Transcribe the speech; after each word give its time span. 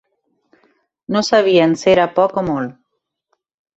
No 1.15 1.21
sabien 1.29 1.77
si 1.81 1.93
era 1.93 2.09
poc 2.19 2.35
o 2.43 2.47
molt 2.51 2.75